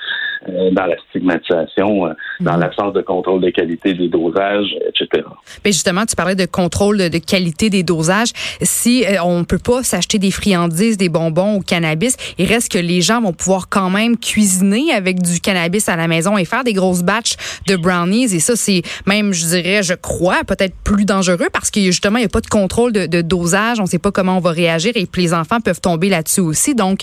dans 0.48 0.86
la 0.86 0.96
stigmatisation, 1.10 2.08
euh, 2.08 2.14
dans 2.40 2.54
mhm. 2.54 2.62
l'absence 2.62 2.94
de 2.94 3.02
contrôle 3.02 3.42
de 3.42 3.50
qualité 3.50 3.94
des 3.94 4.08
dosages, 4.08 4.74
etc. 4.88 5.26
Mais 5.66 5.72
justement, 5.72 6.06
tu 6.06 6.16
parlais 6.16 6.36
de 6.36 6.46
contrôle 6.46 6.98
de, 6.98 7.18
qualité 7.18 7.70
des 7.70 7.84
dosages. 7.84 8.32
Si 8.62 9.06
euh, 9.06 9.22
on 9.24 9.40
ne 9.40 9.44
peut 9.44 9.60
pas 9.60 9.84
s'acheter 9.84 10.18
des 10.18 10.32
friandises, 10.32 10.98
des 10.98 11.10
bonbons 11.10 11.58
au 11.58 11.60
cannabis, 11.60 12.16
il 12.38 12.46
reste 12.48 12.72
que 12.72 12.78
les 12.78 13.02
gens 13.02 13.22
vont 13.22 13.34
pouvoir 13.34 13.68
quand 13.70 13.90
même 13.90 14.18
cuisiner 14.18 14.94
avec 14.94 15.22
du 15.22 15.42
cannabis 15.42 15.90
à 15.90 15.96
la 15.96 16.08
maison 16.08 16.38
et 16.38 16.46
faire 16.46 16.64
des 16.64 16.74
grosses 16.74 17.04
batches 17.04 17.36
de 17.68 17.76
brownies. 17.76 18.34
Et 18.34 18.40
ça, 18.40 18.56
c'est 18.56 18.82
même, 19.06 19.34
je 19.34 19.46
dirais, 19.46 19.84
je 19.84 19.94
crois, 19.94 20.44
peut-être 20.48 20.76
plus 20.84 21.06
dangereux 21.06 21.50
parce 21.52 21.70
que 21.70 21.82
justement, 21.82 22.18
il 22.18 22.22
n'y 22.22 22.28
a 22.28 22.30
pas 22.30 22.42
de 22.42 22.48
contrôle 22.48 22.94
de, 22.94 23.22
dosage. 23.22 23.80
On 23.80 23.84
ne 23.84 23.88
sait 23.88 24.00
pas 24.00 24.12
comment 24.12 24.38
on 24.38 24.42
va 24.42 24.52
réagir 24.52 24.94
et 24.96 25.06
puis 25.06 25.24
les 25.24 25.34
enfants 25.34 25.60
peuvent 25.60 25.82
tomber 25.82 26.08
là-dessus 26.08 26.40
aussi. 26.40 26.76
Donc, 26.76 27.02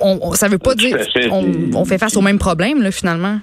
on, 0.00 0.32
ça 0.32 0.46
ne 0.46 0.52
veut 0.52 0.58
pas 0.58 0.74
dire 0.74 0.96
on, 1.30 1.44
on, 1.74 1.84
fait 1.84 1.98
face 1.98 2.16
au 2.16 2.22
même 2.22 2.29
problème, 2.38 2.82
là, 2.82 2.90
finalement? 2.90 3.38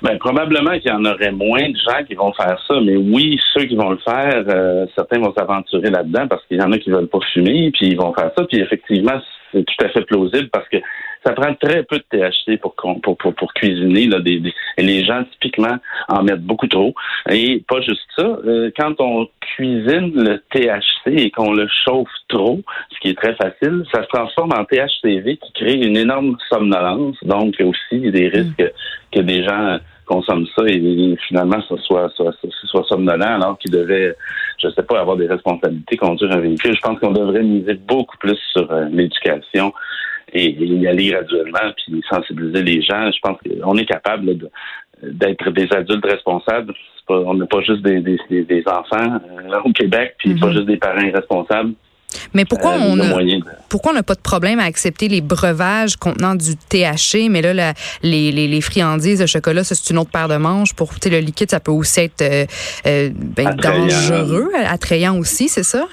Ben, 0.00 0.16
probablement 0.18 0.78
qu'il 0.78 0.92
y 0.92 0.94
en 0.94 1.04
aurait 1.04 1.32
moins 1.32 1.68
de 1.68 1.76
gens 1.76 2.04
qui 2.06 2.14
vont 2.14 2.32
faire 2.32 2.56
ça, 2.68 2.74
mais 2.80 2.96
oui, 2.96 3.36
ceux 3.52 3.64
qui 3.64 3.74
vont 3.74 3.90
le 3.90 3.98
faire, 3.98 4.44
euh, 4.48 4.86
certains 4.94 5.18
vont 5.18 5.34
s'aventurer 5.36 5.90
là-dedans 5.90 6.28
parce 6.28 6.44
qu'il 6.46 6.58
y 6.58 6.62
en 6.62 6.70
a 6.70 6.78
qui 6.78 6.90
veulent 6.90 7.08
pas 7.08 7.18
fumer, 7.32 7.72
puis 7.72 7.88
ils 7.88 7.96
vont 7.96 8.14
faire 8.14 8.30
ça, 8.36 8.44
puis 8.44 8.60
effectivement, 8.60 9.20
c'est 9.52 9.64
tout 9.64 9.84
à 9.84 9.88
fait 9.88 10.02
plausible 10.02 10.48
parce 10.52 10.68
que 10.68 10.76
ça 11.24 11.32
prend 11.32 11.54
très 11.54 11.82
peu 11.82 11.98
de 11.98 12.04
THC 12.10 12.60
pour, 12.60 12.74
pour, 12.74 13.16
pour, 13.16 13.34
pour 13.34 13.52
cuisiner. 13.54 14.06
Là, 14.06 14.20
des, 14.20 14.42
les 14.78 15.04
gens, 15.04 15.24
typiquement, 15.32 15.76
en 16.08 16.22
mettent 16.22 16.44
beaucoup 16.44 16.66
trop. 16.66 16.94
Et 17.30 17.62
pas 17.68 17.80
juste 17.80 18.06
ça. 18.16 18.22
Euh, 18.22 18.70
quand 18.76 19.00
on 19.00 19.28
cuisine 19.40 20.12
le 20.14 20.42
THC 20.50 21.24
et 21.24 21.30
qu'on 21.30 21.52
le 21.52 21.68
chauffe 21.84 22.08
trop, 22.28 22.60
ce 22.92 23.00
qui 23.00 23.08
est 23.10 23.18
très 23.18 23.34
facile, 23.34 23.84
ça 23.92 24.02
se 24.02 24.08
transforme 24.08 24.52
en 24.52 24.64
THCV 24.64 25.36
qui 25.36 25.52
crée 25.52 25.74
une 25.74 25.96
énorme 25.96 26.36
somnolence. 26.48 27.16
Donc, 27.22 27.54
aussi 27.60 28.10
des 28.10 28.28
risques 28.28 28.60
mm. 28.60 29.16
que 29.16 29.20
des 29.20 29.44
gens 29.44 29.78
consomment 30.08 30.46
ça 30.56 30.64
et, 30.66 31.16
finalement 31.28 31.60
ce 31.68 31.76
soit, 31.76 32.08
soit, 32.16 32.34
soit 32.64 32.84
somnolent 32.84 33.22
alors 33.22 33.58
qu'ils 33.58 33.70
devaient, 33.70 34.14
je 34.58 34.68
sais 34.70 34.82
pas, 34.82 35.00
avoir 35.00 35.16
des 35.16 35.26
responsabilités, 35.26 35.96
conduire 35.96 36.32
un 36.32 36.40
véhicule. 36.40 36.74
Je 36.74 36.80
pense 36.80 36.98
qu'on 36.98 37.12
devrait 37.12 37.42
miser 37.42 37.74
beaucoup 37.74 38.16
plus 38.18 38.38
sur 38.52 38.70
euh, 38.72 38.86
l'éducation 38.90 39.72
et, 40.32 40.50
y 40.50 40.86
aller 40.86 41.10
graduellement, 41.10 41.72
puis 41.76 42.02
sensibiliser 42.08 42.62
les 42.62 42.82
gens. 42.82 43.10
Je 43.10 43.18
pense 43.20 43.38
qu'on 43.38 43.76
est 43.76 43.86
capable 43.86 44.36
d'être 45.02 45.50
des 45.50 45.68
adultes 45.72 46.04
responsables. 46.04 46.72
on 47.08 47.34
n'a 47.34 47.46
pas 47.46 47.60
juste 47.60 47.82
des, 47.82 48.00
des, 48.00 48.18
des 48.44 48.64
enfants 48.66 49.18
euh, 49.50 49.60
au 49.64 49.72
Québec, 49.72 50.14
puis 50.18 50.34
pas 50.34 50.48
mhm. 50.48 50.52
juste 50.52 50.66
des 50.66 50.76
parents 50.76 51.00
irresponsables. 51.00 51.72
Mais 52.32 52.44
pourquoi 52.44 52.72
euh, 52.72 52.78
on 52.80 53.00
a, 53.00 53.22
pourquoi 53.68 53.92
on 53.92 53.94
n'a 53.94 54.02
pas 54.02 54.14
de 54.14 54.20
problème 54.20 54.60
à 54.60 54.64
accepter 54.64 55.08
les 55.08 55.20
breuvages 55.20 55.96
contenant 55.96 56.34
du 56.34 56.56
THC, 56.56 57.28
mais 57.28 57.42
là, 57.42 57.74
les, 58.02 58.32
les, 58.32 58.48
les, 58.48 58.60
friandises 58.62 59.20
de 59.20 59.26
chocolat, 59.26 59.62
ça 59.62 59.74
c'est 59.74 59.92
une 59.92 59.98
autre 59.98 60.10
paire 60.10 60.28
de 60.28 60.36
manches. 60.36 60.74
Pour 60.74 60.90
le 61.04 61.18
liquide, 61.18 61.50
ça 61.50 61.60
peut 61.60 61.72
aussi 61.72 62.00
être 62.00 62.22
euh, 62.22 63.10
ben, 63.14 63.54
dangereux, 63.56 64.50
attrayant 64.66 65.18
aussi, 65.18 65.48
c'est 65.48 65.62
ça? 65.62 65.86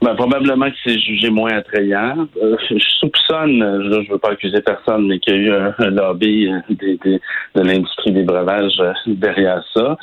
Ben, 0.00 0.14
probablement 0.14 0.70
que 0.70 0.76
c'est 0.84 0.98
jugé 0.98 1.28
moins 1.28 1.56
attrayant. 1.56 2.28
Euh, 2.40 2.56
je 2.70 2.78
soupçonne, 3.00 3.58
je 3.58 3.98
ne 3.98 4.10
veux 4.10 4.18
pas 4.18 4.30
accuser 4.30 4.60
personne, 4.60 5.08
mais 5.08 5.18
qu'il 5.18 5.34
y 5.34 5.36
a 5.36 5.40
eu 5.40 5.50
un, 5.52 5.90
lobby 5.90 6.48
euh, 6.48 6.60
de 6.70 7.62
l'industrie 7.62 8.12
des 8.12 8.22
breuvages 8.22 8.78
euh, 8.78 8.92
derrière 9.06 9.62
ça. 9.74 9.96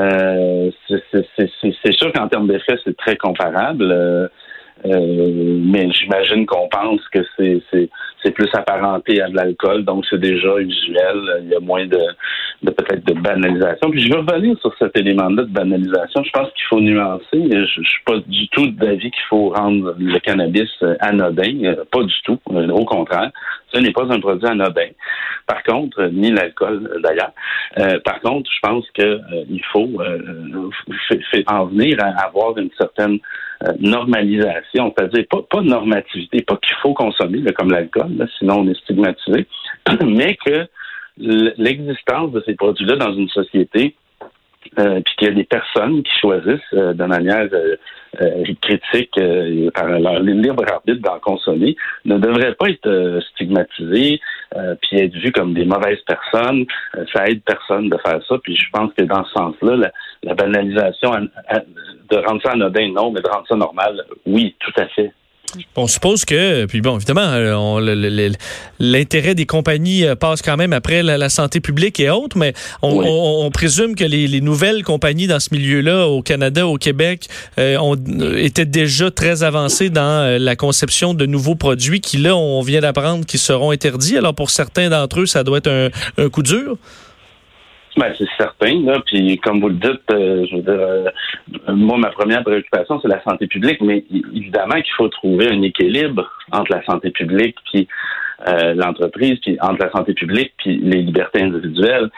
Euh, 0.00 0.70
c'est 0.88 1.92
sûr 1.92 2.12
qu'en 2.12 2.26
termes 2.26 2.48
d'effet, 2.48 2.76
c'est 2.84 2.96
très 2.96 3.16
comparable. 3.16 4.30
mais 4.84 5.92
j'imagine 5.92 6.44
qu'on 6.44 6.68
pense 6.68 7.00
que 7.12 7.20
c'est 7.38 7.88
c'est 8.22 8.32
plus 8.32 8.48
apparenté 8.54 9.20
à 9.20 9.28
de 9.28 9.36
l'alcool, 9.36 9.84
donc 9.84 10.04
c'est 10.08 10.20
déjà 10.20 10.56
usuel. 10.58 11.42
Il 11.42 11.48
y 11.48 11.54
a 11.54 11.60
moins 11.60 11.86
de, 11.86 12.00
de 12.62 12.70
peut-être 12.70 13.04
de 13.06 13.14
banalisation. 13.14 13.90
Puis 13.90 14.00
je 14.00 14.08
vais 14.08 14.18
revenir 14.18 14.58
sur 14.60 14.74
cet 14.78 14.98
élément-là 14.98 15.42
de 15.42 15.52
banalisation. 15.52 16.22
Je 16.24 16.30
pense 16.30 16.50
qu'il 16.52 16.64
faut 16.68 16.80
nuancer. 16.80 17.24
Je, 17.32 17.64
je 17.66 17.88
suis 17.88 18.04
pas 18.04 18.18
du 18.26 18.48
tout 18.48 18.66
d'avis 18.68 19.10
qu'il 19.10 19.24
faut 19.28 19.50
rendre 19.50 19.94
le 19.98 20.18
cannabis 20.18 20.70
anodin. 21.00 21.74
Pas 21.90 22.02
du 22.02 22.22
tout. 22.24 22.38
Au 22.46 22.84
contraire, 22.84 23.30
ce 23.72 23.78
n'est 23.80 23.92
pas 23.92 24.06
un 24.10 24.20
produit 24.20 24.48
anodin. 24.48 24.88
Par 25.46 25.62
contre, 25.62 26.04
ni 26.12 26.30
l'alcool 26.30 27.00
d'ailleurs. 27.02 27.32
Euh, 27.78 28.00
par 28.00 28.20
contre, 28.20 28.50
je 28.52 28.60
pense 28.60 28.90
qu'il 28.92 29.04
euh, 29.04 29.58
faut 29.72 29.90
euh, 30.00 30.70
en 31.46 31.66
venir 31.66 31.98
à 32.00 32.26
avoir 32.26 32.56
une 32.58 32.70
certaine 32.76 33.18
normalisation, 33.80 34.92
c'est-à-dire 34.96 35.24
pas, 35.30 35.42
pas 35.48 35.62
normativité, 35.62 36.42
pas 36.42 36.56
qu'il 36.56 36.76
faut 36.82 36.94
consommer 36.94 37.42
comme 37.54 37.70
l'alcool, 37.70 38.28
sinon 38.38 38.60
on 38.60 38.68
est 38.68 38.78
stigmatisé, 38.80 39.46
mais 40.04 40.36
que 40.36 40.66
l'existence 41.18 42.32
de 42.32 42.42
ces 42.44 42.54
produits-là 42.54 42.96
dans 42.96 43.14
une 43.14 43.28
société 43.28 43.94
euh, 44.78 45.00
puis 45.00 45.14
qu'il 45.16 45.28
y 45.28 45.30
a 45.30 45.34
des 45.34 45.44
personnes 45.44 46.02
qui 46.02 46.12
choisissent 46.20 46.60
euh, 46.74 46.92
de 46.92 47.04
manière 47.04 47.48
euh, 47.52 47.76
euh 48.20 48.44
critique 48.60 49.18
par 49.74 49.88
leur 49.88 50.20
libre 50.20 50.64
arbitre 50.70 51.02
d'en 51.02 51.18
consommer 51.18 51.76
ne 52.04 52.18
devraient 52.18 52.54
pas 52.54 52.70
être 52.70 53.20
stigmatisées 53.32 54.20
puis 54.80 54.98
être 54.98 55.14
vues 55.14 55.32
comme 55.32 55.52
des 55.52 55.64
mauvaises 55.64 56.00
personnes. 56.06 56.64
ça 57.12 57.26
aide 57.26 57.42
personne 57.44 57.90
de 57.90 57.98
faire 57.98 58.20
ça. 58.26 58.38
Puis 58.42 58.56
je 58.56 58.70
pense 58.72 58.90
que 58.94 59.04
dans 59.04 59.24
ce 59.24 59.32
sens-là, 59.32 59.76
la, 59.76 59.92
la 60.22 60.34
banalisation 60.34 61.12
de 62.10 62.16
rendre 62.16 62.42
ça 62.42 62.52
anodin, 62.52 62.92
non, 62.92 63.10
mais 63.10 63.20
de 63.20 63.28
rendre 63.28 63.46
ça 63.48 63.56
normal, 63.56 64.04
oui, 64.26 64.54
tout 64.60 64.80
à 64.80 64.86
fait. 64.88 65.12
On 65.76 65.86
suppose 65.86 66.24
que, 66.24 66.66
puis 66.66 66.80
bon, 66.80 66.96
évidemment, 66.96 67.28
euh, 67.32 68.30
l'intérêt 68.78 69.34
des 69.34 69.46
compagnies 69.46 70.04
euh, 70.04 70.14
passe 70.14 70.42
quand 70.42 70.56
même 70.56 70.72
après 70.72 71.02
la, 71.02 71.28
santé 71.28 71.60
publique 71.60 72.00
et 72.00 72.10
autres, 72.10 72.36
mais 72.36 72.52
on, 72.82 73.50
présume 73.50 73.94
que 73.94 74.04
les, 74.04 74.40
nouvelles 74.40 74.82
compagnies 74.82 75.26
dans 75.26 75.40
ce 75.40 75.48
milieu-là, 75.52 76.08
au 76.08 76.22
Canada, 76.22 76.66
au 76.66 76.76
Québec, 76.76 77.28
euh, 77.58 77.76
ont, 77.78 77.96
étaient 78.36 78.66
déjà 78.66 79.10
très 79.10 79.42
avancées 79.42 79.90
dans 79.90 80.38
la 80.38 80.56
conception 80.56 81.14
de 81.14 81.26
nouveaux 81.26 81.54
produits 81.54 82.00
qui, 82.00 82.18
là, 82.18 82.36
on 82.36 82.60
vient 82.60 82.80
d'apprendre 82.80 83.24
qu'ils 83.24 83.40
seront 83.40 83.70
interdits. 83.70 84.16
Alors, 84.16 84.34
pour 84.34 84.50
certains 84.50 84.90
d'entre 84.90 85.20
eux, 85.20 85.26
ça 85.26 85.44
doit 85.44 85.58
être 85.58 85.90
un 86.18 86.28
coup 86.28 86.42
dur. 86.42 86.76
Ben, 87.96 88.12
c'est 88.18 88.28
certain. 88.36 88.82
Là. 88.82 89.00
Puis 89.06 89.38
comme 89.38 89.60
vous 89.60 89.68
le 89.68 89.76
dites, 89.76 90.10
euh, 90.10 90.44
je 90.50 90.56
veux 90.56 90.62
dire, 90.62 90.74
euh, 90.74 91.10
moi, 91.68 91.96
ma 91.96 92.10
première 92.10 92.44
préoccupation, 92.44 93.00
c'est 93.00 93.08
la 93.08 93.22
santé 93.22 93.46
publique, 93.46 93.80
mais 93.80 94.04
évidemment 94.34 94.74
qu'il 94.74 94.92
faut 94.98 95.08
trouver 95.08 95.48
un 95.48 95.62
équilibre 95.62 96.30
entre 96.52 96.72
la 96.72 96.84
santé 96.84 97.10
publique 97.10 97.56
puis 97.72 97.88
euh, 98.48 98.74
l'entreprise, 98.74 99.38
puis 99.40 99.56
entre 99.62 99.82
la 99.82 99.90
santé 99.90 100.12
publique 100.12 100.52
puis 100.58 100.76
les 100.76 101.02
libertés 101.02 101.42
individuelles. 101.42 102.10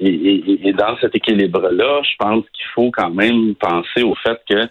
Et, 0.00 0.68
et, 0.68 0.72
dans 0.72 0.96
cet 1.00 1.14
équilibre-là, 1.14 2.02
je 2.02 2.16
pense 2.18 2.44
qu'il 2.52 2.66
faut 2.74 2.90
quand 2.90 3.10
même 3.10 3.54
penser 3.54 4.02
au 4.02 4.16
fait 4.16 4.40
que 4.50 4.68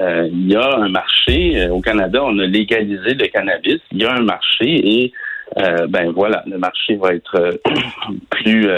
il 0.00 0.52
y 0.52 0.56
a 0.56 0.76
un 0.76 0.88
marché. 0.90 1.68
Au 1.70 1.80
Canada, 1.80 2.22
on 2.22 2.38
a 2.40 2.46
légalisé 2.46 3.14
le 3.14 3.26
cannabis. 3.28 3.80
Il 3.92 4.02
y 4.02 4.04
a 4.04 4.12
un 4.12 4.22
marché 4.22 4.66
et 4.66 5.12
ben 5.56 6.12
voilà, 6.14 6.42
le 6.46 6.58
marché 6.58 6.96
va 6.96 7.14
être 7.14 7.58
plus 8.30 8.68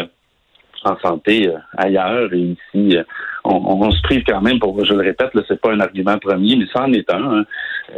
en 0.86 0.98
santé 0.98 1.48
euh, 1.48 1.58
ailleurs. 1.76 2.32
Et 2.32 2.56
ici, 2.56 2.96
euh, 2.96 3.02
on, 3.44 3.90
se 3.90 4.00
prive 4.02 4.22
quand 4.26 4.40
même, 4.40 4.58
pour, 4.58 4.84
je 4.84 4.92
le 4.92 5.02
répète, 5.02 5.30
ce 5.34 5.52
n'est 5.52 5.58
pas 5.58 5.72
un 5.72 5.80
argument 5.80 6.18
premier, 6.18 6.56
mais 6.56 6.66
ça 6.72 6.82
en 6.84 6.92
est 6.92 7.08
un. 7.10 7.22
Hein. 7.22 7.44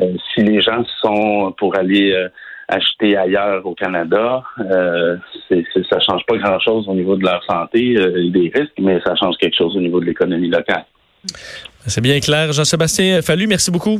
Euh, 0.00 0.12
si 0.34 0.42
les 0.42 0.60
gens 0.60 0.84
sont 1.00 1.54
pour 1.58 1.76
aller 1.76 2.14
acheter 2.68 3.16
ailleurs 3.16 3.64
au 3.64 3.74
Canada, 3.74 4.42
euh, 4.60 5.16
c'est, 5.48 5.64
ça 5.88 5.98
change 6.00 6.22
pas 6.26 6.36
grand-chose 6.36 6.86
au 6.88 6.94
niveau 6.94 7.16
de 7.16 7.24
leur 7.24 7.42
santé 7.44 7.92
et 7.92 8.30
des 8.30 8.52
risques, 8.54 8.78
mais 8.78 9.00
ça 9.04 9.16
change 9.16 9.36
quelque 9.38 9.56
chose 9.56 9.74
au 9.76 9.80
niveau 9.80 10.00
de 10.00 10.04
l'économie 10.04 10.50
locale. 10.50 10.84
C'est 11.86 12.02
bien 12.02 12.20
clair. 12.20 12.52
Jean-Sébastien 12.52 13.22
Fallu, 13.22 13.46
merci 13.46 13.70
beaucoup. 13.70 13.98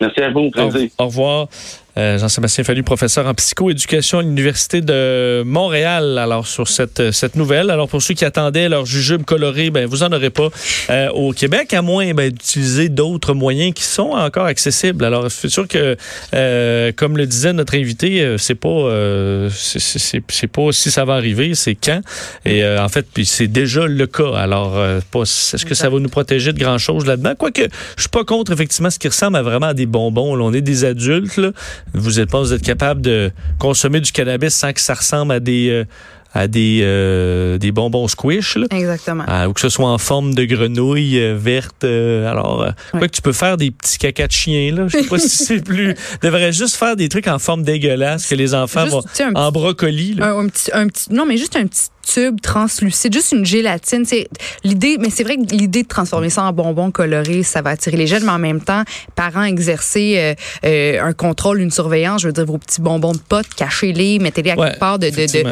Merci 0.00 0.20
à 0.20 0.30
vous. 0.30 0.50
Au, 0.98 1.06
revoir. 1.06 1.48
Euh, 1.96 2.18
Jean-Sébastien 2.18 2.64
Fallu, 2.64 2.82
professeur 2.82 3.26
en 3.26 3.34
psychoéducation 3.34 4.18
à 4.18 4.22
l'Université 4.22 4.80
de 4.80 5.42
Montréal. 5.46 6.18
Alors, 6.18 6.46
sur 6.46 6.66
cette, 6.66 7.12
cette 7.12 7.36
nouvelle, 7.36 7.70
alors 7.70 7.88
pour 7.88 8.02
ceux 8.02 8.14
qui 8.14 8.24
attendaient 8.24 8.68
leur 8.68 8.84
jujube 8.84 9.24
coloré, 9.24 9.70
ben, 9.70 9.86
vous 9.86 10.02
en 10.02 10.12
aurez 10.12 10.30
pas 10.30 10.48
euh, 10.90 11.08
au 11.10 11.32
Québec, 11.32 11.72
à 11.72 11.82
moins 11.82 12.12
ben, 12.12 12.30
d'utiliser 12.30 12.88
d'autres 12.88 13.32
moyens 13.32 13.72
qui 13.74 13.84
sont 13.84 14.10
encore 14.10 14.46
accessibles. 14.46 15.04
Alors, 15.04 15.30
c'est 15.30 15.48
sûr 15.48 15.68
que, 15.68 15.96
euh, 16.34 16.90
comme 16.96 17.16
le 17.16 17.26
disait 17.26 17.52
notre 17.52 17.76
invité, 17.76 18.36
c'est 18.38 18.56
pas, 18.56 19.48
c'est 19.50 20.46
pas 20.48 20.72
si 20.72 20.90
ça 20.90 21.04
va 21.04 21.14
arriver, 21.14 21.54
c'est 21.54 21.76
quand. 21.76 22.00
Et 22.44 22.66
en 22.66 22.88
fait, 22.88 23.06
c'est 23.24 23.46
déjà 23.46 23.86
le 23.86 24.06
cas. 24.06 24.34
Alors, 24.36 24.78
est-ce 24.82 25.64
que 25.64 25.74
ça 25.74 25.88
va 25.88 26.00
nous 26.00 26.08
protéger 26.08 26.52
de 26.52 26.58
grand-chose 26.58 27.06
là-dedans? 27.06 27.34
Quoique, 27.38 27.62
je 27.96 28.02
suis 28.02 28.08
pas 28.08 28.24
contre, 28.24 28.52
effectivement, 28.52 28.90
ce 28.90 28.98
qui 28.98 29.08
ressemble 29.08 29.36
à 29.36 29.42
vraiment 29.42 29.66
à 29.66 29.74
des 29.74 29.86
bonbons. 29.86 30.36
On 30.40 30.52
est 30.52 30.60
des 30.60 30.84
adultes, 30.84 31.36
là. 31.36 31.52
Vous 31.92 32.20
êtes 32.20 32.30
pas, 32.30 32.40
vous 32.40 32.52
êtes 32.52 32.62
capable 32.62 33.00
de 33.02 33.30
consommer 33.58 34.00
du 34.00 34.12
cannabis 34.12 34.54
sans 34.54 34.72
que 34.72 34.80
ça 34.80 34.94
ressemble 34.94 35.32
à 35.32 35.40
des 35.40 35.68
euh, 35.70 35.84
à 36.36 36.48
des, 36.48 36.80
euh, 36.82 37.58
des 37.58 37.70
bonbons 37.70 38.08
squish. 38.08 38.56
Là. 38.56 38.66
Exactement. 38.72 39.24
ou 39.46 39.52
que 39.52 39.60
ce 39.60 39.68
soit 39.68 39.88
en 39.88 39.98
forme 39.98 40.34
de 40.34 40.44
grenouille 40.44 41.20
euh, 41.20 41.36
verte. 41.38 41.84
alors, 41.84 42.66
quoi 42.90 43.02
que 43.02 43.14
tu 43.14 43.22
peux 43.22 43.32
faire 43.32 43.56
des 43.56 43.70
petits 43.70 43.98
cacas 43.98 44.26
de 44.26 44.32
chien. 44.32 44.74
Là. 44.74 44.88
Je 44.88 44.98
sais 44.98 45.04
pas 45.04 45.18
si 45.20 45.28
c'est 45.28 45.64
plus... 45.64 45.94
devrait 46.22 46.52
juste 46.52 46.74
faire 46.74 46.96
des 46.96 47.08
trucs 47.08 47.28
en 47.28 47.38
forme 47.38 47.62
dégueulasse 47.62 48.26
que 48.26 48.34
les 48.34 48.52
enfants 48.52 48.86
vont... 48.86 49.02
en 49.36 49.52
brocoli. 49.52 50.14
Là. 50.14 50.30
Un, 50.30 50.48
petit, 50.48 50.70
un 50.72 50.88
petit... 50.88 51.12
Non, 51.12 51.24
mais 51.24 51.36
juste 51.36 51.54
un 51.54 51.68
petit 51.68 51.88
tube 52.04 52.40
translucide, 52.40 53.12
juste 53.12 53.32
une 53.32 53.44
gélatine. 53.44 54.04
C'est 54.04 54.28
l'idée, 54.62 54.96
mais 54.98 55.10
c'est 55.10 55.24
vrai 55.24 55.36
que 55.36 55.54
l'idée 55.54 55.82
de 55.82 55.88
transformer 55.88 56.30
ça 56.30 56.44
en 56.44 56.52
bonbons 56.52 56.90
colorés, 56.90 57.42
ça 57.42 57.62
va 57.62 57.70
attirer 57.70 57.96
les 57.96 58.06
jeunes, 58.06 58.24
mais 58.24 58.32
en 58.32 58.38
même 58.38 58.60
temps, 58.60 58.82
parents 59.14 59.44
exercer 59.44 60.14
euh, 60.18 60.34
euh, 60.64 61.02
un 61.02 61.12
contrôle, 61.12 61.60
une 61.60 61.70
surveillance. 61.70 62.22
Je 62.22 62.28
veux 62.28 62.32
dire, 62.32 62.44
vos 62.44 62.58
petits 62.58 62.80
bonbons 62.80 63.12
de 63.12 63.18
potes, 63.18 63.48
cachez-les, 63.56 64.18
mettez-les 64.18 64.50
à 64.50 64.56
quelque 64.56 64.78
part 64.78 64.98
de, 64.98 65.08
de, 65.10 65.42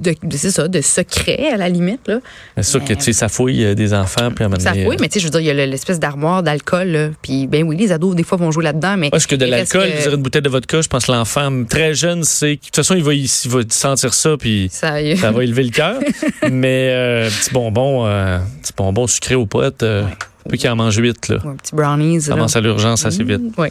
de, 0.00 0.10
de 0.22 0.36
c'est 0.36 0.50
ça, 0.50 0.68
de 0.68 0.80
secret 0.80 1.50
à 1.52 1.56
la 1.56 1.68
limite. 1.68 2.06
Là. 2.08 2.18
C'est 2.56 2.62
sûr 2.62 2.84
que 2.84 2.94
tu 2.94 3.02
sais, 3.02 3.12
ça 3.12 3.28
fouille 3.28 3.64
euh, 3.64 3.74
des 3.74 3.94
enfants 3.94 4.30
puis 4.30 4.44
à 4.44 4.60
Ça 4.60 4.74
fouille, 4.74 4.96
mais 5.00 5.08
tu 5.08 5.14
sais, 5.14 5.20
je 5.20 5.26
veux 5.26 5.30
dire, 5.30 5.40
il 5.40 5.46
y 5.46 5.50
a 5.50 5.66
l'espèce 5.66 6.00
d'armoire 6.00 6.42
d'alcool. 6.42 7.12
Puis 7.22 7.46
ben 7.46 7.62
oui, 7.64 7.76
les 7.76 7.92
ados 7.92 8.14
des 8.14 8.24
fois 8.24 8.38
vont 8.38 8.50
jouer 8.50 8.64
là-dedans, 8.64 8.96
mais 8.96 9.10
parce 9.10 9.26
que 9.26 9.36
de 9.36 9.44
l'alcool, 9.44 9.90
que... 9.90 10.02
dire 10.02 10.14
une 10.14 10.22
bouteille 10.22 10.42
de 10.42 10.48
vodka, 10.48 10.80
je 10.80 10.88
pense 10.88 11.06
que 11.06 11.12
l'enfant 11.12 11.64
très 11.68 11.94
jeune, 11.94 12.24
c'est 12.24 12.56
de 12.56 12.60
toute 12.60 12.76
façon, 12.76 12.94
il 12.94 13.02
va, 13.02 13.14
il, 13.14 13.28
va 13.46 13.60
sentir 13.68 14.14
ça 14.14 14.36
puis 14.38 14.68
ça, 14.70 14.94
ça 15.16 15.30
va 15.30 15.44
élever 15.44 15.64
le 15.64 15.70
cœur. 15.70 15.91
Mais 16.50 16.90
euh, 16.90 17.28
petit 17.28 17.52
bonbon, 17.52 18.06
euh, 18.06 18.38
petit 18.62 18.72
bonbon 18.76 19.06
sucré 19.06 19.34
aux 19.34 19.46
potes. 19.46 19.82
Euh, 19.82 20.04
ouais. 20.04 20.10
Peut 20.48 20.56
qu'il 20.56 20.68
en 20.70 20.76
mange 20.76 20.96
huit, 20.96 21.28
là. 21.28 21.36
un 21.44 21.54
petit 21.54 21.74
brownies. 21.74 22.22
Ça 22.22 22.32
avance 22.32 22.56
à 22.56 22.60
l'urgence 22.60 23.06
assez 23.06 23.22
vite. 23.22 23.40
Oui. 23.56 23.68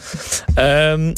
Euh, 0.58 1.12